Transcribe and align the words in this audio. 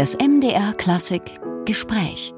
Das 0.00 0.16
MDR 0.16 0.72
Klassik 0.72 1.20
Gespräch. 1.66 2.32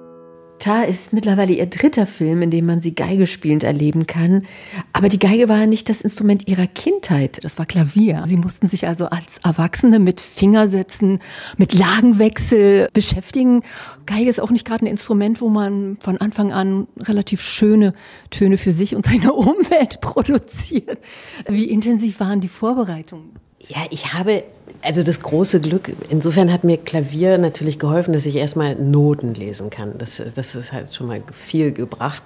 Tar 0.58 0.89
ist 0.89 1.12
mittlerweile 1.12 1.53
ihr 1.53 1.67
dritter 1.67 2.08
Film, 2.08 2.42
in 2.42 2.50
dem 2.50 2.67
man 2.67 2.81
sie 2.81 2.92
Geige 2.92 3.28
spielend 3.28 3.62
erleben 3.62 4.08
kann. 4.08 4.46
Aber 4.92 5.08
die 5.08 5.21
Geige 5.21 5.49
war 5.49 5.67
nicht 5.67 5.89
das 5.89 6.01
Instrument 6.01 6.48
ihrer 6.48 6.67
Kindheit, 6.67 7.44
das 7.44 7.58
war 7.58 7.67
Klavier. 7.67 8.25
Sie 8.27 8.37
mussten 8.37 8.67
sich 8.67 8.89
also 8.89 9.07
als 9.07 9.39
Erwachsene 9.45 10.01
mit 10.01 10.21
Fingersätzen, 10.21 11.21
mit 11.57 11.73
Lagenwechsel 11.73 12.89
beschäftigen. 12.93 13.63
Geige 14.07 14.29
ist 14.29 14.41
auch 14.41 14.51
nicht 14.51 14.67
gerade 14.67 14.85
ein 14.85 14.91
Instrument, 14.91 15.41
wo 15.41 15.49
man 15.49 15.99
von 16.01 16.17
Anfang 16.19 16.53
an 16.53 16.89
relativ 16.99 17.43
schöne 17.43 17.95
Töne 18.31 18.59
für 18.59 18.73
sich 18.73 18.97
und 18.97 19.07
seine 19.07 19.33
Umwelt 19.35 20.01
produziert. 20.01 20.99
Wie 21.47 21.67
intensiv 21.67 22.19
waren 22.19 22.41
die 22.41 22.49
Vorbereitungen? 22.49 23.39
Ja, 23.75 23.86
ich 23.89 24.12
habe 24.12 24.43
also 24.82 25.03
das 25.03 25.21
große 25.22 25.61
Glück, 25.61 25.93
insofern 26.11 26.53
hat 26.53 26.63
mir 26.63 26.76
Klavier 26.76 27.39
natürlich 27.39 27.79
geholfen, 27.79 28.13
dass 28.13 28.26
ich 28.26 28.36
erstmal 28.36 28.75
Noten 28.75 29.32
lesen 29.32 29.71
kann. 29.71 29.96
Das, 29.96 30.21
das 30.35 30.54
ist 30.54 30.72
halt 30.72 30.93
schon 30.93 31.07
mal 31.07 31.22
viel 31.32 31.72
gebracht. 31.72 32.22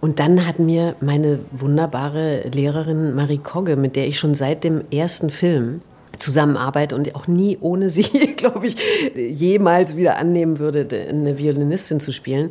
Und 0.00 0.18
dann 0.18 0.46
hat 0.46 0.58
mir 0.58 0.94
meine 1.00 1.40
wunderbare 1.50 2.48
Lehrerin 2.48 3.14
Marie 3.14 3.38
Kogge, 3.38 3.76
mit 3.76 3.96
der 3.96 4.06
ich 4.06 4.18
schon 4.18 4.34
seit 4.34 4.64
dem 4.64 4.82
ersten 4.90 5.28
Film 5.28 5.82
zusammenarbeite 6.18 6.94
und 6.94 7.14
auch 7.14 7.26
nie 7.26 7.58
ohne 7.60 7.90
sie, 7.90 8.02
glaube 8.36 8.68
ich, 8.68 8.76
jemals 9.14 9.96
wieder 9.96 10.16
annehmen 10.16 10.58
würde, 10.58 10.88
eine 11.08 11.36
Violinistin 11.36 12.00
zu 12.00 12.12
spielen, 12.12 12.50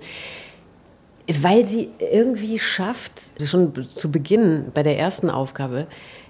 weil 1.42 1.66
sie 1.66 1.90
irgendwie 2.12 2.60
schafft, 2.60 3.14
schon 3.44 3.74
zu 3.88 4.12
Beginn 4.12 4.66
bei 4.76 4.84
der 4.84 5.00
ersten 5.00 5.32
Aufgabe, 5.32 5.88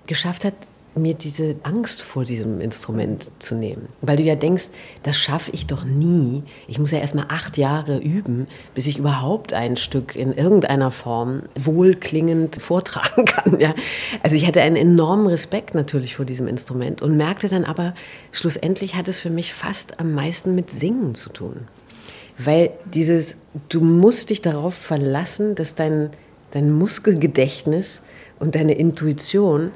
geschafft 0.07 0.45
hat, 0.45 0.53
mir 0.95 1.13
diese 1.13 1.55
Angst 1.63 2.02
vor 2.02 2.23
diesem 2.23 2.62
Instrument 2.62 3.31
zu 3.40 3.55
nehmen. 3.55 3.90
Weil 4.02 4.17
du 4.17 4.23
ja 4.23 4.36
denkst, 4.36 4.69
das 5.03 5.17
schaffe 5.17 5.52
ich 5.52 5.67
doch 5.67 5.83
nie. 5.83 6.44
Ich 6.67 6.80
muss 6.80 6.92
ja 6.92 7.00
erst 7.00 7.16
mal 7.16 7.25
acht 7.28 7.58
Jahre 7.58 7.97
üben, 8.00 8.47
bis 8.73 8.88
ich 8.88 8.97
überhaupt 8.97 9.53
ein 9.53 9.78
Stück 9.78 10.16
in 10.16 10.34
irgendeiner 10.34 10.92
Form 10.92 11.44
wohlklingend 11.56 12.61
vortragen 12.61 13.25
kann. 13.25 13.59
Ja? 13.59 13.75
Also 14.23 14.36
ich 14.36 14.47
hatte 14.47 14.61
einen 14.61 14.78
enormen 14.78 15.28
Respekt 15.28 15.75
natürlich 15.75 16.16
vor 16.16 16.25
diesem 16.25 16.47
Instrument 16.47 17.02
und 17.02 17.17
merkte 17.17 17.50
dann 17.50 17.66
aber, 17.66 17.94
schlussendlich 18.31 18.95
hat 18.95 19.08
es 19.08 19.19
für 19.19 19.30
mich 19.30 19.53
fast 19.53 20.00
am 20.00 20.14
meisten 20.14 20.56
mit 20.56 20.72
Singen 20.72 21.14
zu 21.16 21.30
tun. 21.30 21.67
Weil 22.38 22.72
dieses, 22.86 23.38
du 23.69 23.81
musst 23.81 24.30
dich 24.30 24.41
darauf 24.41 24.73
verlassen, 24.73 25.56
dass 25.56 25.75
dein, 25.75 26.09
dein 26.52 26.72
Muskelgedächtnis 26.72 28.02
und 28.39 28.56
deine 28.56 28.73
Intuition 28.73 29.72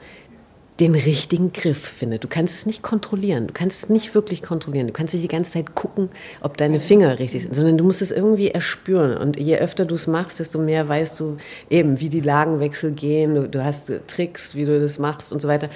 den 0.79 0.95
richtigen 0.95 1.51
Griff 1.51 1.77
findet. 1.77 2.23
Du 2.23 2.27
kannst 2.27 2.55
es 2.55 2.65
nicht 2.65 2.81
kontrollieren. 2.81 3.47
Du 3.47 3.53
kannst 3.53 3.83
es 3.83 3.89
nicht 3.89 4.15
wirklich 4.15 4.41
kontrollieren. 4.41 4.87
Du 4.87 4.93
kannst 4.93 5.13
nicht 5.13 5.23
die 5.23 5.29
ganze 5.29 5.53
Zeit 5.53 5.75
gucken, 5.75 6.09
ob 6.41 6.55
deine 6.55 6.79
Finger 6.79 7.19
richtig 7.19 7.43
sind, 7.43 7.53
sondern 7.53 7.77
du 7.77 7.83
musst 7.83 8.01
es 8.01 8.11
irgendwie 8.11 8.49
erspüren. 8.49 9.17
Und 9.17 9.37
je 9.37 9.57
öfter 9.57 9.85
du 9.85 9.95
es 9.95 10.07
machst, 10.07 10.39
desto 10.39 10.57
mehr 10.57 10.87
weißt 10.87 11.19
du 11.19 11.37
eben, 11.69 11.99
wie 11.99 12.09
die 12.09 12.21
Lagenwechsel 12.21 12.91
gehen. 12.91 13.35
Du, 13.35 13.49
du 13.49 13.63
hast 13.63 13.91
Tricks, 14.07 14.55
wie 14.55 14.65
du 14.65 14.79
das 14.79 14.99
machst 14.99 15.33
und 15.33 15.41
so 15.41 15.47
weiter. 15.49 15.69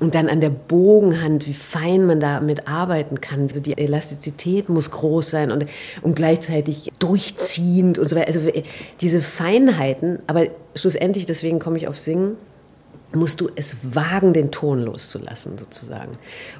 Und 0.00 0.14
dann 0.14 0.28
an 0.28 0.40
der 0.40 0.50
Bogenhand, 0.50 1.48
wie 1.48 1.54
fein 1.54 2.06
man 2.06 2.20
damit 2.20 2.68
arbeiten 2.68 3.20
kann. 3.20 3.48
Also 3.48 3.58
die 3.58 3.76
Elastizität 3.76 4.68
muss 4.68 4.92
groß 4.92 5.30
sein 5.30 5.50
und, 5.50 5.66
und 6.02 6.14
gleichzeitig 6.14 6.92
durchziehend 7.00 7.98
und 7.98 8.08
so 8.08 8.14
weiter. 8.14 8.28
Also 8.28 8.40
diese 9.00 9.20
Feinheiten, 9.20 10.20
aber 10.28 10.46
schlussendlich, 10.76 11.26
deswegen 11.26 11.58
komme 11.58 11.78
ich 11.78 11.88
auf 11.88 11.98
Singen, 11.98 12.36
musst 13.14 13.40
du 13.40 13.48
es 13.54 13.76
wagen, 13.94 14.32
den 14.32 14.50
Ton 14.50 14.80
loszulassen, 14.80 15.56
sozusagen. 15.56 16.12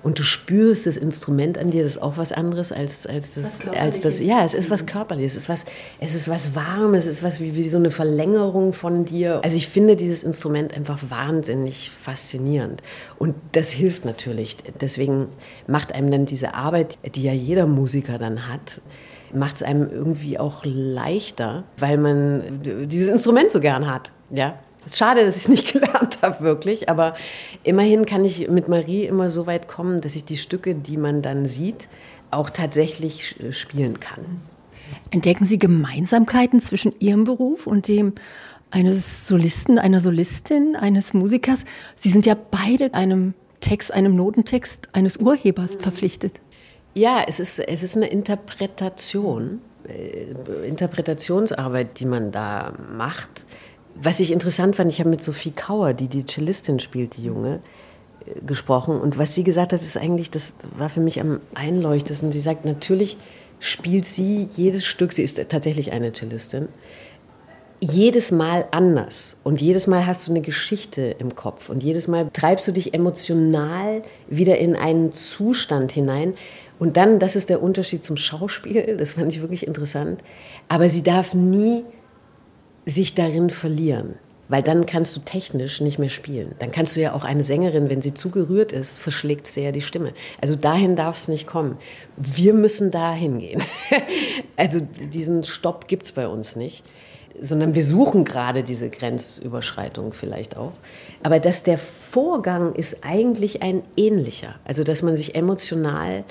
Und 0.03 0.19
du 0.19 0.23
spürst 0.23 0.87
das 0.87 0.97
Instrument 0.97 1.59
an 1.59 1.71
dir, 1.71 1.83
das 1.83 1.97
ist 1.97 2.03
auch 2.03 2.17
was 2.17 2.33
anderes 2.33 2.73
als, 2.73 3.07
als 3.07 3.35
das, 3.35 3.61
als 3.79 4.01
das, 4.01 4.21
ja, 4.21 4.45
es 4.45 4.55
ist 4.55 4.71
was 4.71 4.87
Körperliches, 4.87 5.33
es 5.33 5.43
ist 5.43 5.49
was, 5.49 5.64
es 6.01 6.14
ist 6.14 6.29
was 6.29 6.55
Warmes, 6.55 7.05
es 7.05 7.17
ist 7.17 7.23
was 7.23 7.41
wie, 7.41 7.55
wie 7.55 7.69
so 7.69 7.77
eine 7.77 7.91
Verlängerung 7.91 8.73
von 8.73 9.05
dir. 9.05 9.41
Also 9.45 9.57
ich 9.57 9.69
finde 9.69 9.95
dieses 9.97 10.23
Instrument 10.23 10.75
einfach 10.75 10.98
wahnsinnig 11.08 11.91
faszinierend. 11.91 12.83
Und 13.19 13.35
das 13.53 13.70
hilft 13.70 14.07
natürlich. 14.07 14.57
Deswegen 14.81 15.29
macht 15.67 15.92
einem 15.92 16.11
dann 16.11 16.25
diese 16.25 16.55
Arbeit, 16.55 16.98
die 17.14 17.23
ja 17.23 17.33
jeder 17.33 17.67
Musiker 17.67 18.17
dann 18.17 18.48
hat, 18.48 18.81
macht 19.35 19.57
es 19.57 19.63
einem 19.63 19.91
irgendwie 19.91 20.39
auch 20.39 20.64
leichter, 20.64 21.64
weil 21.77 21.98
man 21.98 22.89
dieses 22.89 23.08
Instrument 23.08 23.51
so 23.51 23.61
gern 23.61 23.91
hat, 23.91 24.13
ja. 24.31 24.58
Es 24.89 24.95
ist 24.95 24.99
schade, 25.01 25.23
dass 25.23 25.37
ich 25.37 25.43
es 25.43 25.49
nicht 25.49 25.73
gelernt 25.75 26.19
habe, 26.23 26.43
wirklich. 26.43 26.89
Aber 26.89 27.15
immerhin 27.63 28.07
kann 28.07 28.25
ich 28.25 28.49
mit 28.49 28.69
Marie 28.69 29.05
immer 29.05 29.29
so 29.29 29.47
weit 29.47 29.69
kommen, 29.69 30.01
dass 30.01 30.17
ich 30.17 30.25
die 30.25 30.39
Stücke, 30.39 30.75
die 30.75 30.97
man 30.97 31.21
dann 31.21 31.45
sieht, 31.45 31.91
auch 32.31 32.49
tatsächlich 32.49 33.37
spielen 33.51 34.01
kann. 34.01 34.41
Entdecken 35.11 35.45
Sie 35.45 35.59
Gemeinsamkeiten 35.59 36.59
zwischen 36.61 36.93
Ihrem 37.01 37.25
Beruf 37.25 37.67
und 37.67 37.87
dem 37.89 38.15
eines 38.71 39.29
Solisten, 39.29 39.79
einer 39.79 40.01
Solistin, 40.01 40.75
eines 40.75 41.13
Musikers? 41.13 41.67
Sie 41.95 42.09
sind 42.09 42.25
ja 42.25 42.35
beide 42.35 42.95
einem 42.95 43.35
Text, 43.61 43.93
einem 43.93 44.17
Notentext 44.17 44.89
eines 44.95 45.19
Urhebers 45.19 45.77
verpflichtet. 45.79 46.41
Ja, 46.95 47.25
es 47.27 47.41
ist, 47.41 47.59
es 47.59 47.83
ist 47.83 47.99
eine 47.99 48.07
Interpretation, 48.07 49.61
äh, 49.87 50.67
Interpretationsarbeit, 50.67 52.01
die 52.01 52.07
man 52.07 52.33
da 52.33 52.73
macht 52.97 53.45
was 54.03 54.20
ich 54.20 54.31
interessant 54.31 54.77
fand, 54.77 54.92
ich 54.92 55.01
habe 55.01 55.11
mit 55.11 55.23
Sophie 55.23 55.51
Kauer, 55.51 55.92
die 55.92 56.09
die 56.09 56.25
Cellistin 56.25 56.81
spielt, 56.81 57.17
die 57.17 57.25
Junge, 57.25 57.61
äh, 58.27 58.41
gesprochen. 58.45 59.01
Und 59.01 59.19
was 59.19 59.35
sie 59.35 59.45
gesagt 59.45 59.73
hat, 59.73 59.81
ist 59.81 59.97
eigentlich, 59.97 60.31
das 60.31 60.55
war 60.77 60.89
für 60.89 61.01
mich 61.01 61.20
am 61.20 61.41
einleuchtesten. 61.55 62.33
Sie 62.33 62.41
sagt, 62.41 62.64
natürlich 62.64 63.17
spielt 63.61 64.07
sie 64.07 64.48
jedes 64.57 64.85
Stück, 64.85 65.13
sie 65.13 65.23
ist 65.23 65.42
tatsächlich 65.48 65.91
eine 65.92 66.13
Cellistin, 66.13 66.69
jedes 67.81 68.31
Mal 68.33 68.67
anders. 68.70 69.37
Und 69.45 69.61
jedes 69.61 69.87
Mal 69.87 70.07
hast 70.07 70.27
du 70.27 70.33
eine 70.33 70.41
Geschichte 70.41 71.17
im 71.19 71.35
Kopf. 71.35 71.69
Und 71.69 71.83
jedes 71.83 72.08
Mal 72.08 72.29
treibst 72.33 72.67
du 72.67 72.73
dich 72.73 72.95
emotional 72.95 74.03
wieder 74.29 74.58
in 74.58 74.75
einen 74.75 75.13
Zustand 75.13 75.92
hinein. 75.92 76.35
Und 76.79 76.97
dann, 76.97 77.19
das 77.19 77.37
ist 77.37 77.51
der 77.51 77.63
Unterschied 77.63 78.05
zum 78.05 78.17
Schauspiel, 78.17 78.97
das 78.97 79.14
fand 79.14 79.33
ich 79.33 79.41
wirklich 79.41 79.67
interessant. 79.67 80.23
Aber 80.69 80.89
sie 80.91 81.03
darf 81.03 81.35
nie 81.35 81.85
sich 82.89 83.15
darin 83.15 83.51
verlieren. 83.51 84.15
Weil 84.51 84.63
dann 84.63 84.87
kannst 84.87 85.15
du 85.15 85.21
technisch 85.21 85.83
nicht 85.83 85.99
mehr 85.99 86.09
spielen. 86.09 86.55
Dann 86.59 86.73
kannst 86.73 86.97
du 86.97 87.01
ja 87.01 87.13
auch 87.13 87.25
eine 87.25 87.45
Sängerin, 87.45 87.91
wenn 87.91 88.01
sie 88.01 88.15
zu 88.15 88.31
gerührt 88.31 88.73
ist, 88.73 88.99
verschlägt 88.99 89.47
sie 89.47 89.61
ja 89.61 89.73
die 89.73 89.83
Stimme. 89.83 90.15
Also 90.41 90.57
dahin 90.57 90.97
darf 90.97 91.19
es 91.19 91.29
nicht 91.29 91.47
kommen. 91.47 91.77
Wir 92.17 92.55
müssen 92.55 92.91
dahin 92.91 93.41
gehen. 93.41 93.63
also 94.57 94.81
diesen 94.81 95.45
Stopp 95.45 95.87
gibt 95.87 96.05
es 96.05 96.13
bei 96.13 96.27
uns 96.27 96.57
nicht. 96.57 96.83
Sondern 97.39 97.75
wir 97.75 97.85
suchen 97.85 98.25
gerade 98.25 98.65
diese 98.65 98.89
Grenzüberschreitung 98.89 100.15
vielleicht 100.15 100.57
auch. 100.57 100.73
Aber 101.23 101.41
dass 101.41 101.63
der 101.63 101.77
Vorgang 101.77 102.75
ist 102.75 103.05
eigentlich 103.05 103.63
ein 103.63 103.83
ähnlicher. 103.99 104.55
Also 104.65 104.83
dass 104.83 105.03
man 105.03 105.15
sich 105.15 105.35
emotional 105.35 106.25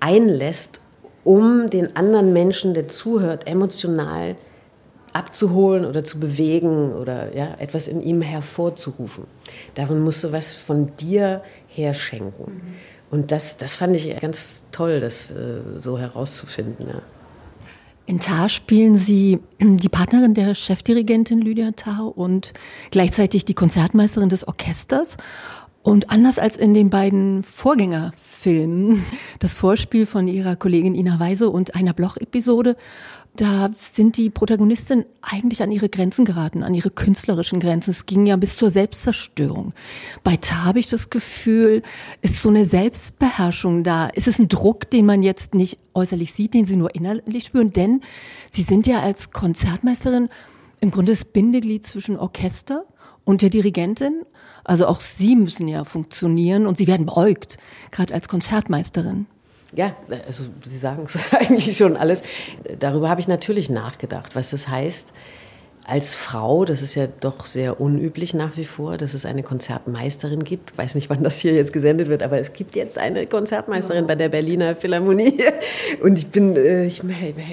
einlässt, 0.00 0.80
um 1.22 1.68
den 1.68 1.96
anderen 1.96 2.32
Menschen, 2.32 2.72
der 2.72 2.88
zuhört, 2.88 3.46
emotional 3.46 4.36
zu 4.36 4.47
abzuholen 5.12 5.84
oder 5.84 6.04
zu 6.04 6.20
bewegen 6.20 6.92
oder 6.92 7.34
ja, 7.34 7.54
etwas 7.58 7.88
in 7.88 8.02
ihm 8.02 8.22
hervorzurufen. 8.22 9.24
Davon 9.74 10.02
musst 10.02 10.24
du 10.24 10.32
was 10.32 10.52
von 10.54 10.94
dir 10.96 11.42
herschenken. 11.68 12.54
Mhm. 12.54 12.74
Und 13.10 13.32
das, 13.32 13.56
das 13.56 13.74
fand 13.74 13.96
ich 13.96 14.14
ganz 14.20 14.62
toll, 14.70 15.00
das 15.00 15.30
äh, 15.30 15.60
so 15.78 15.98
herauszufinden. 15.98 16.88
Ja. 16.88 17.02
In 18.08 18.20
Tar 18.20 18.48
spielen 18.48 18.96
Sie 18.96 19.38
die 19.60 19.88
Partnerin 19.88 20.34
der 20.34 20.54
Chefdirigentin 20.54 21.40
Lydia 21.40 21.72
Tar 21.72 22.16
und 22.16 22.52
gleichzeitig 22.90 23.44
die 23.44 23.54
Konzertmeisterin 23.54 24.30
des 24.30 24.48
Orchesters. 24.48 25.16
Und 25.82 26.10
anders 26.10 26.38
als 26.38 26.56
in 26.56 26.74
den 26.74 26.90
beiden 26.90 27.42
Vorgängerfilmen, 27.44 29.02
das 29.38 29.54
Vorspiel 29.54 30.06
von 30.06 30.28
ihrer 30.28 30.56
Kollegin 30.56 30.94
Ina 30.94 31.18
Weise 31.18 31.50
und 31.50 31.74
einer 31.74 31.94
Bloch-Episode, 31.94 32.76
da 33.36 33.70
sind 33.76 34.16
die 34.16 34.30
Protagonisten 34.30 35.04
eigentlich 35.22 35.62
an 35.62 35.70
ihre 35.70 35.88
Grenzen 35.88 36.24
geraten, 36.24 36.64
an 36.64 36.74
ihre 36.74 36.90
künstlerischen 36.90 37.60
Grenzen. 37.60 37.92
Es 37.92 38.04
ging 38.04 38.26
ja 38.26 38.36
bis 38.36 38.56
zur 38.56 38.68
Selbstzerstörung. 38.68 39.74
Bei 40.24 40.36
Ta 40.36 40.64
habe 40.64 40.80
ich 40.80 40.88
das 40.88 41.08
Gefühl, 41.08 41.82
ist 42.20 42.42
so 42.42 42.48
eine 42.48 42.64
Selbstbeherrschung 42.64 43.84
da. 43.84 44.08
Ist 44.08 44.26
es 44.26 44.40
ein 44.40 44.48
Druck, 44.48 44.90
den 44.90 45.06
man 45.06 45.22
jetzt 45.22 45.54
nicht 45.54 45.78
äußerlich 45.94 46.32
sieht, 46.32 46.54
den 46.54 46.66
sie 46.66 46.74
nur 46.74 46.94
innerlich 46.96 47.44
spüren? 47.44 47.68
Denn 47.68 48.00
sie 48.50 48.62
sind 48.62 48.88
ja 48.88 49.00
als 49.00 49.30
Konzertmeisterin 49.30 50.28
im 50.80 50.90
Grunde 50.90 51.12
das 51.12 51.24
Bindeglied 51.24 51.86
zwischen 51.86 52.16
Orchester 52.16 52.86
und 53.24 53.42
der 53.42 53.50
Dirigentin. 53.50 54.22
Also 54.68 54.86
auch 54.86 55.00
sie 55.00 55.34
müssen 55.34 55.66
ja 55.66 55.84
funktionieren 55.84 56.66
und 56.66 56.76
sie 56.76 56.86
werden 56.86 57.06
beäugt, 57.06 57.56
gerade 57.90 58.12
als 58.12 58.28
Konzertmeisterin. 58.28 59.26
Ja, 59.74 59.96
also 60.26 60.44
Sie 60.64 60.78
sagen 60.78 61.04
es 61.06 61.18
eigentlich 61.32 61.74
schon 61.76 61.96
alles. 61.96 62.22
Darüber 62.78 63.08
habe 63.08 63.20
ich 63.20 63.28
natürlich 63.28 63.70
nachgedacht, 63.70 64.36
was 64.36 64.50
das 64.50 64.68
heißt, 64.68 65.12
als 65.88 66.14
Frau, 66.14 66.66
das 66.66 66.82
ist 66.82 66.94
ja 66.94 67.08
doch 67.20 67.46
sehr 67.46 67.80
unüblich 67.80 68.34
nach 68.34 68.58
wie 68.58 68.66
vor, 68.66 68.98
dass 68.98 69.14
es 69.14 69.24
eine 69.24 69.42
Konzertmeisterin 69.42 70.44
gibt. 70.44 70.72
Ich 70.72 70.78
weiß 70.78 70.94
nicht, 70.94 71.08
wann 71.08 71.22
das 71.22 71.38
hier 71.38 71.54
jetzt 71.54 71.72
gesendet 71.72 72.10
wird, 72.10 72.22
aber 72.22 72.38
es 72.38 72.52
gibt 72.52 72.76
jetzt 72.76 72.98
eine 72.98 73.26
Konzertmeisterin 73.26 74.06
bei 74.06 74.14
der 74.14 74.28
Berliner 74.28 74.76
Philharmonie. 74.76 75.42
Und 76.02 76.18
ich 76.18 76.26
bin, 76.26 76.56
äh, 76.56 76.84
ich, 76.84 77.00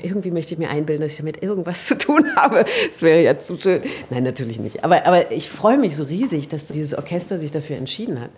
irgendwie 0.04 0.32
möchte 0.32 0.54
ich 0.54 0.60
mir 0.60 0.70
einbilden, 0.70 1.04
dass 1.04 1.14
ich 1.14 1.20
damit 1.20 1.42
irgendwas 1.42 1.88
zu 1.88 1.98
tun 1.98 2.36
habe. 2.36 2.66
Das 2.90 3.02
wäre 3.02 3.22
jetzt 3.22 3.48
so 3.48 3.58
schön. 3.58 3.82
Nein, 4.10 4.24
natürlich 4.24 4.60
nicht. 4.60 4.84
Aber, 4.84 5.06
aber 5.06 5.32
ich 5.32 5.50
freue 5.50 5.78
mich 5.78 5.96
so 5.96 6.04
riesig, 6.04 6.50
dass 6.50 6.68
dieses 6.68 6.94
Orchester 6.94 7.40
sich 7.40 7.54
dafür 7.54 7.78
entschieden 7.78 8.20
hat. 8.20 8.32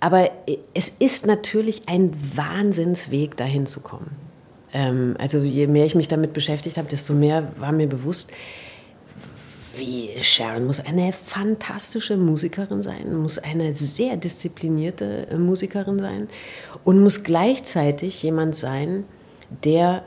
Aber 0.00 0.32
es 0.74 0.92
ist 0.98 1.26
natürlich 1.26 1.82
ein 1.86 2.12
Wahnsinnsweg, 2.34 3.36
dahin 3.36 3.66
zu 3.66 3.80
kommen. 3.82 4.10
Ähm, 4.72 5.14
also 5.20 5.38
je 5.38 5.68
mehr 5.68 5.86
ich 5.86 5.94
mich 5.94 6.08
damit 6.08 6.32
beschäftigt 6.32 6.76
habe, 6.76 6.88
desto 6.88 7.14
mehr 7.14 7.52
war 7.56 7.70
mir 7.70 7.86
bewusst, 7.86 8.32
wie 9.78 10.10
Sharon 10.20 10.66
muss 10.66 10.80
eine 10.80 11.12
fantastische 11.12 12.16
Musikerin 12.16 12.82
sein, 12.82 13.16
muss 13.16 13.38
eine 13.38 13.74
sehr 13.74 14.16
disziplinierte 14.16 15.28
äh, 15.30 15.36
Musikerin 15.36 15.98
sein 15.98 16.28
und 16.84 17.00
muss 17.02 17.22
gleichzeitig 17.22 18.22
jemand 18.22 18.56
sein, 18.56 19.04
der 19.64 20.04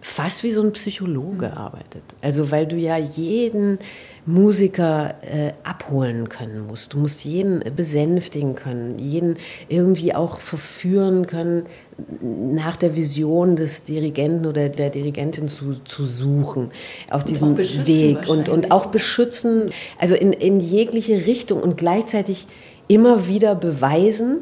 fast 0.00 0.42
wie 0.42 0.50
so 0.50 0.62
ein 0.62 0.72
Psychologe 0.72 1.56
arbeitet. 1.56 2.02
Also 2.20 2.50
weil 2.50 2.66
du 2.66 2.76
ja 2.76 2.96
jeden 2.96 3.78
Musiker 4.24 5.14
äh, 5.22 5.52
abholen 5.64 6.28
können 6.28 6.66
musst. 6.68 6.92
Du 6.92 6.98
musst 6.98 7.24
jeden 7.24 7.60
besänftigen 7.74 8.54
können, 8.54 8.98
jeden 8.98 9.36
irgendwie 9.68 10.14
auch 10.14 10.38
verführen 10.38 11.26
können, 11.26 11.64
nach 12.10 12.76
der 12.76 12.94
Vision 12.94 13.56
des 13.56 13.82
Dirigenten 13.84 14.46
oder 14.46 14.68
der 14.68 14.90
Dirigentin 14.90 15.48
zu, 15.48 15.74
zu 15.84 16.06
suchen 16.06 16.70
auf 17.10 17.24
diesem 17.24 17.56
Weg 17.58 18.28
und, 18.28 18.48
und 18.48 18.70
auch 18.70 18.86
beschützen, 18.86 19.70
also 19.98 20.14
in, 20.14 20.32
in 20.32 20.60
jegliche 20.60 21.26
Richtung 21.26 21.60
und 21.60 21.76
gleichzeitig 21.76 22.46
immer 22.88 23.26
wieder 23.26 23.54
beweisen 23.54 24.38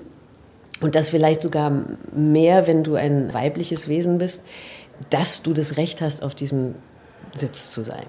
und 0.80 0.94
das 0.94 1.08
vielleicht 1.08 1.40
sogar 1.40 1.84
mehr, 2.14 2.66
wenn 2.66 2.84
du 2.84 2.94
ein 2.96 3.32
weibliches 3.32 3.88
Wesen 3.88 4.18
bist, 4.18 4.42
dass 5.08 5.42
du 5.42 5.54
das 5.54 5.76
Recht 5.76 6.00
hast, 6.02 6.22
auf 6.22 6.34
diesem 6.34 6.74
Sitz 7.34 7.70
zu 7.70 7.82
sein. 7.82 8.06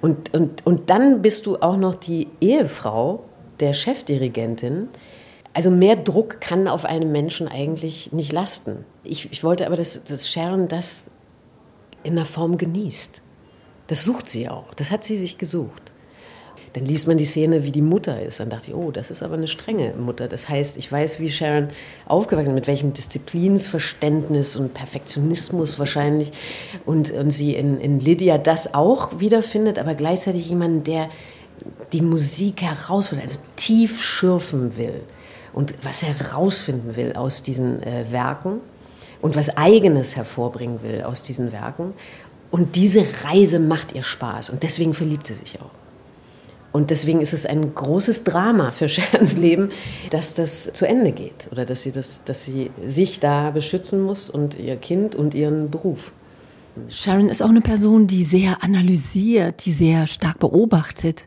Und, 0.00 0.32
und, 0.34 0.66
und 0.66 0.90
dann 0.90 1.22
bist 1.22 1.46
du 1.46 1.56
auch 1.56 1.76
noch 1.76 1.94
die 1.94 2.28
Ehefrau 2.40 3.24
der 3.60 3.72
Chefdirigentin. 3.72 4.88
Also 5.52 5.70
mehr 5.70 5.96
Druck 5.96 6.40
kann 6.40 6.68
auf 6.68 6.84
einem 6.84 7.12
Menschen 7.12 7.48
eigentlich 7.48 8.12
nicht 8.12 8.32
lasten. 8.32 8.84
Ich, 9.04 9.30
ich 9.32 9.44
wollte 9.44 9.66
aber, 9.66 9.76
dass, 9.76 10.04
dass 10.04 10.28
Sharon 10.28 10.68
das 10.68 11.10
in 12.02 12.12
einer 12.12 12.24
Form 12.24 12.56
genießt. 12.56 13.22
Das 13.88 14.04
sucht 14.04 14.28
sie 14.28 14.48
auch. 14.48 14.72
Das 14.74 14.90
hat 14.90 15.04
sie 15.04 15.16
sich 15.16 15.36
gesucht. 15.36 15.92
Dann 16.72 16.84
liest 16.84 17.08
man 17.08 17.18
die 17.18 17.24
Szene, 17.24 17.64
wie 17.64 17.72
die 17.72 17.82
Mutter 17.82 18.22
ist. 18.22 18.38
Dann 18.38 18.48
dachte 18.48 18.70
ich, 18.70 18.76
oh, 18.76 18.92
das 18.92 19.10
ist 19.10 19.22
aber 19.22 19.34
eine 19.34 19.48
strenge 19.48 19.92
Mutter. 19.94 20.28
Das 20.28 20.48
heißt, 20.48 20.76
ich 20.76 20.90
weiß, 20.90 21.18
wie 21.18 21.28
Sharon 21.28 21.68
aufgewachsen 22.06 22.50
ist, 22.50 22.54
mit 22.54 22.66
welchem 22.68 22.92
Disziplinsverständnis 22.92 24.54
und 24.54 24.72
Perfektionismus 24.72 25.80
wahrscheinlich. 25.80 26.30
Und, 26.86 27.10
und 27.10 27.32
sie 27.32 27.56
in, 27.56 27.80
in 27.80 27.98
Lydia 27.98 28.38
das 28.38 28.74
auch 28.74 29.18
wiederfindet, 29.18 29.80
aber 29.80 29.94
gleichzeitig 29.94 30.48
jemanden, 30.48 30.84
der 30.84 31.10
die 31.92 32.02
Musik 32.02 32.62
herausfindet, 32.62 33.26
also 33.26 33.40
tief 33.56 34.02
schürfen 34.02 34.76
will 34.76 35.02
und 35.52 35.74
was 35.82 36.02
herausfinden 36.02 36.96
will 36.96 37.14
aus 37.14 37.42
diesen 37.42 37.82
äh, 37.82 38.10
Werken 38.10 38.60
und 39.20 39.36
was 39.36 39.56
Eigenes 39.56 40.16
hervorbringen 40.16 40.82
will 40.82 41.02
aus 41.02 41.22
diesen 41.22 41.52
Werken. 41.52 41.94
Und 42.50 42.76
diese 42.76 43.04
Reise 43.24 43.58
macht 43.58 43.94
ihr 43.94 44.02
Spaß 44.02 44.50
und 44.50 44.62
deswegen 44.62 44.94
verliebt 44.94 45.26
sie 45.26 45.34
sich 45.34 45.60
auch. 45.60 45.70
Und 46.72 46.90
deswegen 46.90 47.20
ist 47.20 47.32
es 47.32 47.46
ein 47.46 47.74
großes 47.74 48.24
Drama 48.24 48.70
für 48.70 48.88
Sherons 48.88 49.36
Leben, 49.36 49.70
dass 50.10 50.34
das 50.34 50.72
zu 50.72 50.86
Ende 50.86 51.12
geht 51.12 51.48
oder 51.50 51.64
dass 51.64 51.82
sie, 51.82 51.92
das, 51.92 52.24
dass 52.24 52.44
sie 52.44 52.70
sich 52.84 53.20
da 53.20 53.50
beschützen 53.50 54.02
muss 54.02 54.30
und 54.30 54.58
ihr 54.58 54.76
Kind 54.76 55.14
und 55.14 55.34
ihren 55.34 55.70
Beruf. 55.70 56.12
Sharon 56.88 57.28
ist 57.28 57.42
auch 57.42 57.48
eine 57.48 57.60
Person, 57.60 58.06
die 58.06 58.22
sehr 58.22 58.62
analysiert, 58.62 59.64
die 59.64 59.72
sehr 59.72 60.06
stark 60.06 60.38
beobachtet. 60.38 61.24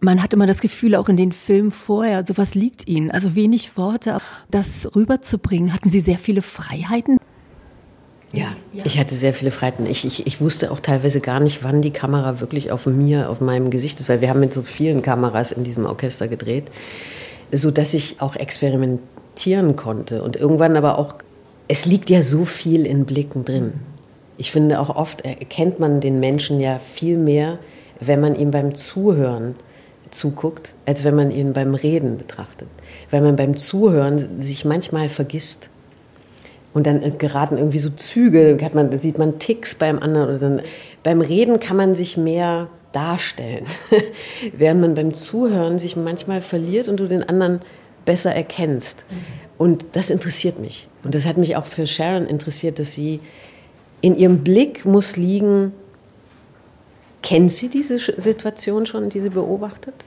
Man 0.00 0.22
hat 0.22 0.32
immer 0.32 0.46
das 0.46 0.60
Gefühl, 0.60 0.94
auch 0.94 1.08
in 1.08 1.16
den 1.16 1.32
Filmen 1.32 1.70
vorher, 1.70 2.24
sowas 2.26 2.54
liegt 2.54 2.88
ihnen. 2.88 3.10
Also 3.10 3.34
wenig 3.34 3.76
Worte, 3.76 4.18
das 4.50 4.88
rüberzubringen. 4.94 5.72
Hatten 5.72 5.90
Sie 5.90 6.00
sehr 6.00 6.18
viele 6.18 6.42
Freiheiten? 6.42 7.18
Ja, 8.36 8.84
ich 8.84 8.98
hatte 8.98 9.14
sehr 9.14 9.32
viele 9.32 9.50
Freiheiten. 9.50 9.86
Ich, 9.86 10.04
ich, 10.04 10.26
ich 10.26 10.40
wusste 10.40 10.70
auch 10.70 10.80
teilweise 10.80 11.20
gar 11.20 11.40
nicht, 11.40 11.64
wann 11.64 11.82
die 11.82 11.90
Kamera 11.90 12.40
wirklich 12.40 12.70
auf 12.70 12.86
mir, 12.86 13.30
auf 13.30 13.40
meinem 13.40 13.70
Gesicht 13.70 14.00
ist, 14.00 14.08
weil 14.08 14.20
wir 14.20 14.28
haben 14.28 14.40
mit 14.40 14.52
so 14.52 14.62
vielen 14.62 15.02
Kameras 15.02 15.52
in 15.52 15.64
diesem 15.64 15.86
Orchester 15.86 16.28
gedreht, 16.28 16.64
so 17.52 17.70
dass 17.70 17.94
ich 17.94 18.20
auch 18.20 18.36
experimentieren 18.36 19.76
konnte 19.76 20.22
und 20.22 20.36
irgendwann 20.36 20.76
aber 20.76 20.98
auch, 20.98 21.14
es 21.68 21.86
liegt 21.86 22.10
ja 22.10 22.22
so 22.22 22.44
viel 22.44 22.86
in 22.86 23.06
Blicken 23.06 23.44
drin. 23.44 23.74
Ich 24.38 24.50
finde 24.50 24.80
auch 24.80 24.94
oft 24.94 25.22
erkennt 25.22 25.80
man 25.80 26.00
den 26.00 26.20
Menschen 26.20 26.60
ja 26.60 26.78
viel 26.78 27.16
mehr, 27.16 27.58
wenn 28.00 28.20
man 28.20 28.34
ihm 28.34 28.50
beim 28.50 28.74
Zuhören 28.74 29.54
zuguckt, 30.10 30.74
als 30.84 31.04
wenn 31.04 31.14
man 31.14 31.30
ihn 31.30 31.52
beim 31.52 31.74
Reden 31.74 32.18
betrachtet. 32.18 32.68
Weil 33.10 33.22
man 33.22 33.36
beim 33.36 33.56
Zuhören 33.56 34.42
sich 34.42 34.64
manchmal 34.64 35.08
vergisst 35.08 35.70
und 36.76 36.86
dann 36.86 37.16
geraten 37.16 37.56
irgendwie 37.56 37.78
so 37.78 37.88
Züge, 37.88 38.58
hat 38.60 38.74
man, 38.74 38.98
sieht 38.98 39.16
man 39.16 39.38
Ticks 39.38 39.74
beim 39.74 39.98
anderen. 39.98 40.28
Oder 40.28 40.38
dann, 40.38 40.62
beim 41.02 41.22
Reden 41.22 41.58
kann 41.58 41.78
man 41.78 41.94
sich 41.94 42.18
mehr 42.18 42.68
darstellen, 42.92 43.64
während 44.52 44.82
man 44.82 44.94
beim 44.94 45.14
Zuhören 45.14 45.78
sich 45.78 45.96
manchmal 45.96 46.42
verliert 46.42 46.88
und 46.88 47.00
du 47.00 47.06
den 47.06 47.26
anderen 47.26 47.60
besser 48.04 48.34
erkennst. 48.34 49.06
Und 49.56 49.86
das 49.94 50.10
interessiert 50.10 50.58
mich. 50.58 50.88
Und 51.02 51.14
das 51.14 51.24
hat 51.24 51.38
mich 51.38 51.56
auch 51.56 51.64
für 51.64 51.86
Sharon 51.86 52.26
interessiert, 52.26 52.78
dass 52.78 52.92
sie 52.92 53.20
in 54.02 54.14
ihrem 54.14 54.44
Blick 54.44 54.84
muss 54.84 55.16
liegen, 55.16 55.72
kennt 57.22 57.52
sie 57.52 57.70
diese 57.70 57.98
Situation 57.98 58.84
schon, 58.84 59.08
die 59.08 59.20
sie 59.20 59.30
beobachtet? 59.30 60.04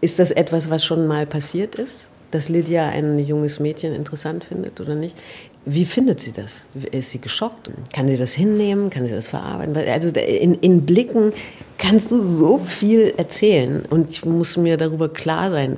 Ist 0.00 0.20
das 0.20 0.30
etwas, 0.30 0.70
was 0.70 0.84
schon 0.84 1.08
mal 1.08 1.26
passiert 1.26 1.74
ist? 1.74 2.10
Dass 2.30 2.48
Lydia 2.48 2.88
ein 2.88 3.18
junges 3.18 3.60
Mädchen 3.60 3.94
interessant 3.94 4.44
findet 4.44 4.80
oder 4.80 4.94
nicht. 4.94 5.16
Wie 5.64 5.84
findet 5.84 6.20
sie 6.20 6.32
das? 6.32 6.66
Ist 6.92 7.10
sie 7.10 7.20
geschockt? 7.20 7.70
Kann 7.92 8.08
sie 8.08 8.16
das 8.16 8.32
hinnehmen? 8.32 8.90
Kann 8.90 9.06
sie 9.06 9.12
das 9.12 9.28
verarbeiten? 9.28 9.76
Also 9.76 10.08
in, 10.08 10.54
in 10.54 10.86
Blicken 10.86 11.32
kannst 11.76 12.10
du 12.10 12.22
so 12.22 12.58
viel 12.58 13.14
erzählen 13.16 13.84
und 13.90 14.10
ich 14.10 14.24
muss 14.24 14.56
mir 14.56 14.76
darüber 14.76 15.08
klar 15.08 15.50
sein, 15.50 15.76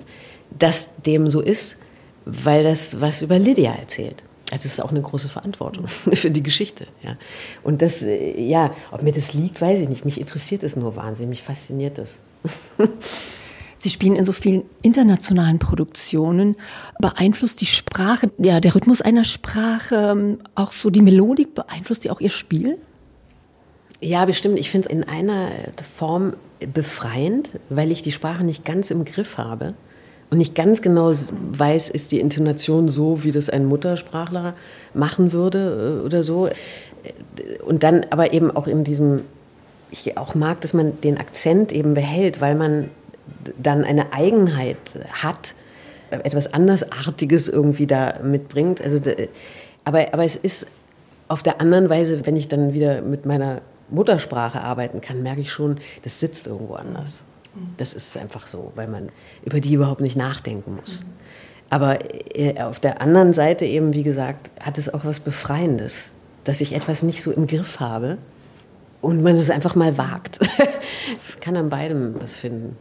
dass 0.58 0.96
dem 1.02 1.28
so 1.28 1.40
ist, 1.40 1.76
weil 2.24 2.62
das 2.62 3.00
was 3.00 3.22
über 3.22 3.38
Lydia 3.38 3.72
erzählt. 3.74 4.22
Also 4.50 4.66
es 4.66 4.72
ist 4.72 4.80
auch 4.80 4.90
eine 4.90 5.02
große 5.02 5.28
Verantwortung 5.28 5.86
für 5.88 6.30
die 6.30 6.42
Geschichte. 6.42 6.86
Ja. 7.02 7.16
Und 7.62 7.82
das, 7.82 8.04
ja, 8.36 8.74
ob 8.90 9.02
mir 9.02 9.12
das 9.12 9.32
liegt, 9.32 9.60
weiß 9.60 9.80
ich 9.80 9.88
nicht. 9.88 10.04
Mich 10.04 10.20
interessiert 10.20 10.62
es 10.62 10.76
nur 10.76 10.96
wahnsinnig, 10.96 11.30
mich 11.30 11.42
fasziniert 11.42 11.98
das. 11.98 12.18
Sie 13.80 13.88
spielen 13.88 14.14
in 14.14 14.24
so 14.24 14.32
vielen 14.32 14.64
internationalen 14.82 15.58
Produktionen. 15.58 16.56
Beeinflusst 17.00 17.62
die 17.62 17.66
Sprache, 17.66 18.30
ja, 18.36 18.60
der 18.60 18.74
Rhythmus 18.74 19.00
einer 19.00 19.24
Sprache, 19.24 20.10
ähm, 20.12 20.38
auch 20.54 20.72
so 20.72 20.90
die 20.90 21.00
Melodik, 21.00 21.54
beeinflusst 21.54 22.04
die 22.04 22.10
auch 22.10 22.20
Ihr 22.20 22.30
Spiel? 22.30 22.76
Ja, 24.02 24.26
bestimmt. 24.26 24.58
Ich 24.58 24.70
finde 24.70 24.88
es 24.88 24.94
in 24.94 25.04
einer 25.04 25.48
Form 25.96 26.34
befreiend, 26.74 27.58
weil 27.70 27.90
ich 27.90 28.02
die 28.02 28.12
Sprache 28.12 28.44
nicht 28.44 28.66
ganz 28.66 28.90
im 28.90 29.06
Griff 29.06 29.38
habe 29.38 29.74
und 30.30 30.36
nicht 30.36 30.54
ganz 30.54 30.82
genau 30.82 31.12
weiß, 31.52 31.88
ist 31.88 32.12
die 32.12 32.20
Intonation 32.20 32.88
so, 32.88 33.24
wie 33.24 33.32
das 33.32 33.50
ein 33.50 33.64
Muttersprachler 33.64 34.54
machen 34.94 35.32
würde 35.32 36.00
äh, 36.02 36.04
oder 36.04 36.22
so. 36.22 36.48
Und 37.64 37.82
dann 37.82 38.06
aber 38.10 38.34
eben 38.34 38.50
auch 38.50 38.66
in 38.66 38.84
diesem, 38.84 39.22
ich 39.90 40.18
auch 40.18 40.34
mag, 40.34 40.60
dass 40.60 40.74
man 40.74 41.00
den 41.00 41.18
Akzent 41.18 41.72
eben 41.72 41.94
behält, 41.94 42.42
weil 42.42 42.54
man 42.54 42.90
dann 43.58 43.84
eine 43.84 44.12
Eigenheit 44.12 44.78
hat, 45.10 45.54
etwas 46.10 46.52
andersartiges 46.52 47.48
irgendwie 47.48 47.86
da 47.86 48.18
mitbringt. 48.22 48.80
Also, 48.80 48.98
aber, 49.84 50.12
aber 50.12 50.24
es 50.24 50.36
ist 50.36 50.66
auf 51.28 51.42
der 51.42 51.60
anderen 51.60 51.88
Weise, 51.88 52.26
wenn 52.26 52.36
ich 52.36 52.48
dann 52.48 52.72
wieder 52.72 53.02
mit 53.02 53.26
meiner 53.26 53.60
Muttersprache 53.88 54.60
arbeiten 54.60 55.00
kann, 55.00 55.22
merke 55.22 55.40
ich 55.40 55.52
schon, 55.52 55.76
das 56.02 56.20
sitzt 56.20 56.46
irgendwo 56.46 56.74
anders. 56.74 57.24
Das 57.76 57.94
ist 57.94 58.16
einfach 58.16 58.46
so, 58.46 58.72
weil 58.74 58.86
man 58.86 59.10
über 59.44 59.60
die 59.60 59.74
überhaupt 59.74 60.00
nicht 60.00 60.16
nachdenken 60.16 60.76
muss. 60.76 61.04
Aber 61.68 61.98
äh, 62.36 62.60
auf 62.60 62.80
der 62.80 63.00
anderen 63.00 63.32
Seite 63.32 63.64
eben, 63.64 63.94
wie 63.94 64.02
gesagt, 64.02 64.50
hat 64.60 64.78
es 64.78 64.92
auch 64.92 65.04
was 65.04 65.20
Befreiendes, 65.20 66.12
dass 66.44 66.60
ich 66.60 66.74
etwas 66.74 67.02
nicht 67.02 67.22
so 67.22 67.30
im 67.30 67.46
Griff 67.46 67.80
habe 67.80 68.18
und 69.00 69.22
man 69.22 69.36
es 69.36 69.50
einfach 69.50 69.74
mal 69.74 69.96
wagt. 69.96 70.40
ich 70.42 71.36
kann 71.40 71.56
an 71.56 71.70
beidem 71.70 72.16
was 72.20 72.36
finden. 72.36 72.76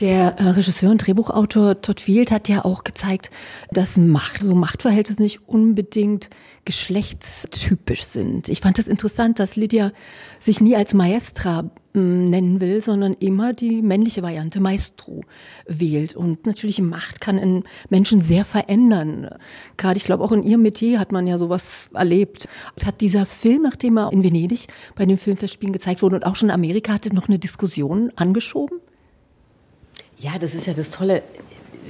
Der 0.00 0.38
äh, 0.38 0.48
Regisseur 0.48 0.90
und 0.90 1.06
Drehbuchautor 1.06 1.80
Todd 1.82 2.00
Field 2.00 2.30
hat 2.30 2.48
ja 2.48 2.64
auch 2.64 2.82
gezeigt, 2.82 3.30
dass 3.70 3.98
Macht, 3.98 4.40
so 4.40 4.54
Machtverhältnisse 4.54 5.22
nicht 5.22 5.46
unbedingt 5.46 6.30
geschlechtstypisch 6.64 8.02
sind. 8.04 8.48
Ich 8.48 8.60
fand 8.60 8.78
das 8.78 8.88
interessant, 8.88 9.38
dass 9.38 9.56
Lydia 9.56 9.92
sich 10.38 10.60
nie 10.60 10.76
als 10.76 10.94
Maestra 10.94 11.62
mm, 11.92 12.24
nennen 12.24 12.60
will, 12.60 12.80
sondern 12.80 13.12
immer 13.14 13.52
die 13.52 13.82
männliche 13.82 14.22
Variante 14.22 14.60
Maestro 14.60 15.20
wählt. 15.66 16.16
Und 16.16 16.46
natürlich 16.46 16.80
Macht 16.80 17.20
kann 17.20 17.38
einen 17.38 17.64
Menschen 17.90 18.22
sehr 18.22 18.46
verändern. 18.46 19.28
Gerade, 19.76 19.98
ich 19.98 20.04
glaube, 20.04 20.24
auch 20.24 20.32
in 20.32 20.42
ihrem 20.42 20.62
Metier 20.62 21.00
hat 21.00 21.12
man 21.12 21.26
ja 21.26 21.36
sowas 21.36 21.90
erlebt. 21.92 22.48
Hat 22.84 23.02
dieser 23.02 23.26
Film, 23.26 23.62
nachdem 23.62 23.98
er 23.98 24.10
in 24.12 24.24
Venedig 24.24 24.68
bei 24.94 25.04
den 25.04 25.18
Filmfestspielen 25.18 25.72
gezeigt 25.72 26.02
wurde 26.02 26.16
und 26.16 26.26
auch 26.26 26.36
schon 26.36 26.48
in 26.48 26.54
Amerika, 26.54 26.94
hatte 26.94 27.14
noch 27.14 27.28
eine 27.28 27.38
Diskussion 27.38 28.10
angeschoben? 28.16 28.80
Ja, 30.22 30.38
das 30.38 30.54
ist 30.54 30.66
ja 30.66 30.72
das 30.72 30.90
Tolle. 30.90 31.22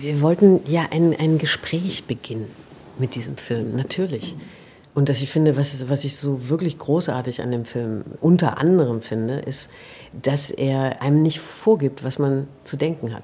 Wir 0.00 0.22
wollten 0.22 0.60
ja 0.66 0.88
ein, 0.90 1.14
ein 1.18 1.36
Gespräch 1.36 2.04
beginnen 2.04 2.46
mit 2.98 3.14
diesem 3.14 3.36
Film, 3.36 3.76
natürlich. 3.76 4.34
Und 4.94 5.10
dass 5.10 5.20
ich 5.20 5.30
finde, 5.30 5.58
was, 5.58 5.86
was 5.90 6.02
ich 6.04 6.16
so 6.16 6.48
wirklich 6.48 6.78
großartig 6.78 7.42
an 7.42 7.50
dem 7.50 7.66
Film 7.66 8.04
unter 8.22 8.56
anderem 8.56 9.02
finde, 9.02 9.40
ist, 9.40 9.70
dass 10.14 10.50
er 10.50 11.02
einem 11.02 11.20
nicht 11.20 11.40
vorgibt, 11.40 12.04
was 12.04 12.18
man 12.18 12.48
zu 12.64 12.78
denken 12.78 13.14
hat 13.14 13.22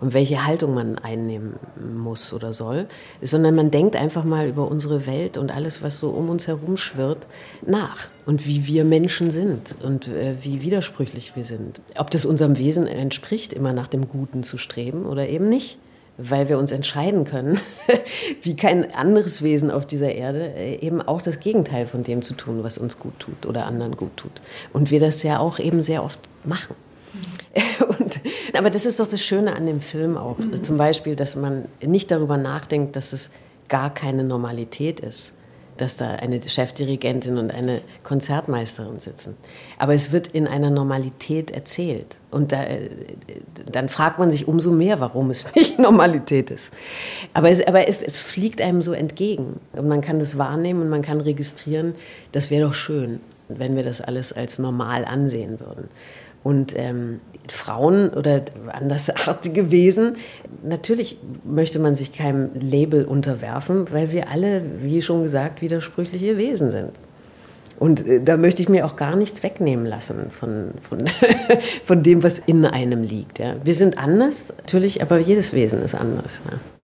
und 0.00 0.14
welche 0.14 0.46
Haltung 0.46 0.74
man 0.74 0.98
einnehmen 0.98 1.54
muss 1.94 2.32
oder 2.32 2.52
soll, 2.52 2.86
sondern 3.22 3.54
man 3.54 3.70
denkt 3.70 3.96
einfach 3.96 4.24
mal 4.24 4.48
über 4.48 4.68
unsere 4.68 5.06
Welt 5.06 5.36
und 5.36 5.52
alles, 5.52 5.82
was 5.82 5.98
so 5.98 6.10
um 6.10 6.28
uns 6.28 6.46
herum 6.46 6.76
schwirrt, 6.76 7.26
nach 7.66 8.08
und 8.26 8.46
wie 8.46 8.66
wir 8.66 8.84
Menschen 8.84 9.30
sind 9.30 9.76
und 9.82 10.08
äh, 10.08 10.34
wie 10.42 10.62
widersprüchlich 10.62 11.36
wir 11.36 11.44
sind. 11.44 11.80
Ob 11.96 12.10
das 12.10 12.24
unserem 12.24 12.58
Wesen 12.58 12.86
entspricht, 12.86 13.52
immer 13.52 13.72
nach 13.72 13.88
dem 13.88 14.08
Guten 14.08 14.42
zu 14.42 14.58
streben 14.58 15.06
oder 15.06 15.28
eben 15.28 15.48
nicht 15.48 15.78
weil 16.22 16.48
wir 16.48 16.58
uns 16.58 16.70
entscheiden 16.70 17.24
können, 17.24 17.58
wie 18.42 18.56
kein 18.56 18.94
anderes 18.94 19.42
Wesen 19.42 19.70
auf 19.70 19.86
dieser 19.86 20.12
Erde, 20.12 20.52
äh, 20.54 20.76
eben 20.76 21.00
auch 21.00 21.22
das 21.22 21.40
Gegenteil 21.40 21.86
von 21.86 22.02
dem 22.02 22.22
zu 22.22 22.34
tun, 22.34 22.62
was 22.62 22.78
uns 22.78 22.98
gut 22.98 23.18
tut 23.18 23.46
oder 23.46 23.66
anderen 23.66 23.96
gut 23.96 24.16
tut. 24.16 24.42
Und 24.72 24.90
wir 24.90 25.00
das 25.00 25.22
ja 25.22 25.38
auch 25.38 25.58
eben 25.58 25.82
sehr 25.82 26.04
oft 26.04 26.20
machen. 26.44 26.76
Und, 27.98 28.09
aber 28.54 28.70
das 28.70 28.86
ist 28.86 29.00
doch 29.00 29.08
das 29.08 29.22
Schöne 29.22 29.54
an 29.54 29.66
dem 29.66 29.80
Film 29.80 30.16
auch. 30.16 30.38
Mhm. 30.38 30.62
Zum 30.62 30.76
Beispiel, 30.76 31.16
dass 31.16 31.36
man 31.36 31.66
nicht 31.84 32.10
darüber 32.10 32.36
nachdenkt, 32.36 32.96
dass 32.96 33.12
es 33.12 33.30
gar 33.68 33.92
keine 33.92 34.24
Normalität 34.24 35.00
ist 35.00 35.34
dass 35.80 35.96
da 35.96 36.10
eine 36.10 36.42
Chefdirigentin 36.42 37.38
und 37.38 37.50
eine 37.50 37.80
Konzertmeisterin 38.02 38.98
sitzen. 38.98 39.36
Aber 39.78 39.94
es 39.94 40.12
wird 40.12 40.28
in 40.28 40.46
einer 40.46 40.68
Normalität 40.68 41.50
erzählt. 41.50 42.18
Und 42.30 42.52
da, 42.52 42.64
äh, 42.64 42.90
dann 43.70 43.88
fragt 43.88 44.18
man 44.18 44.30
sich 44.30 44.46
umso 44.46 44.72
mehr, 44.72 45.00
warum 45.00 45.30
es 45.30 45.46
nicht 45.54 45.78
Normalität 45.78 46.50
ist. 46.50 46.72
Aber, 47.32 47.48
es, 47.48 47.66
aber 47.66 47.88
es, 47.88 48.02
es 48.02 48.18
fliegt 48.18 48.60
einem 48.60 48.82
so 48.82 48.92
entgegen. 48.92 49.58
Und 49.72 49.88
man 49.88 50.02
kann 50.02 50.18
das 50.18 50.36
wahrnehmen 50.36 50.82
und 50.82 50.90
man 50.90 51.02
kann 51.02 51.20
registrieren, 51.20 51.94
das 52.32 52.50
wäre 52.50 52.66
doch 52.66 52.74
schön, 52.74 53.20
wenn 53.48 53.74
wir 53.74 53.82
das 53.82 54.02
alles 54.02 54.34
als 54.34 54.58
normal 54.58 55.06
ansehen 55.06 55.60
würden. 55.60 55.88
Und 56.42 56.74
ähm, 56.76 57.20
Frauen 57.48 58.10
oder 58.10 58.42
andersartige 58.68 59.70
Wesen, 59.70 60.16
natürlich 60.62 61.18
möchte 61.44 61.78
man 61.78 61.96
sich 61.96 62.12
keinem 62.12 62.50
Label 62.54 63.04
unterwerfen, 63.04 63.90
weil 63.92 64.12
wir 64.12 64.28
alle, 64.30 64.62
wie 64.78 65.02
schon 65.02 65.22
gesagt, 65.22 65.62
widersprüchliche 65.62 66.36
Wesen 66.36 66.70
sind. 66.70 66.92
Und 67.78 68.06
äh, 68.06 68.22
da 68.22 68.36
möchte 68.36 68.62
ich 68.62 68.68
mir 68.68 68.86
auch 68.86 68.96
gar 68.96 69.16
nichts 69.16 69.42
wegnehmen 69.42 69.86
lassen 69.86 70.30
von, 70.30 70.72
von, 70.82 71.04
von 71.84 72.02
dem, 72.02 72.22
was 72.22 72.38
in 72.38 72.64
einem 72.64 73.02
liegt. 73.02 73.38
Ja. 73.38 73.56
Wir 73.64 73.74
sind 73.74 73.98
anders, 73.98 74.52
natürlich, 74.58 75.02
aber 75.02 75.18
jedes 75.18 75.52
Wesen 75.52 75.82
ist 75.82 75.94
anders. 75.94 76.40
Ja. 76.50 76.58